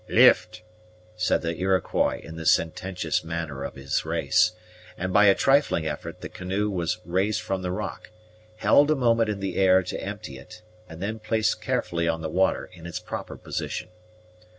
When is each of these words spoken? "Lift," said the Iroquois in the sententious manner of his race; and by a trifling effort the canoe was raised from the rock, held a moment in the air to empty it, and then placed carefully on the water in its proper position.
"Lift," 0.09 0.63
said 1.15 1.43
the 1.43 1.55
Iroquois 1.59 2.21
in 2.23 2.35
the 2.35 2.47
sententious 2.47 3.23
manner 3.23 3.63
of 3.63 3.75
his 3.75 4.03
race; 4.03 4.53
and 4.97 5.13
by 5.13 5.25
a 5.25 5.35
trifling 5.35 5.85
effort 5.85 6.21
the 6.21 6.27
canoe 6.27 6.71
was 6.71 6.97
raised 7.05 7.39
from 7.41 7.61
the 7.61 7.69
rock, 7.71 8.09
held 8.55 8.89
a 8.89 8.95
moment 8.95 9.29
in 9.29 9.41
the 9.41 9.57
air 9.57 9.83
to 9.83 10.01
empty 10.03 10.39
it, 10.39 10.63
and 10.89 11.03
then 11.03 11.19
placed 11.19 11.61
carefully 11.61 12.07
on 12.07 12.21
the 12.23 12.29
water 12.31 12.67
in 12.73 12.87
its 12.87 12.99
proper 12.99 13.37
position. 13.37 13.89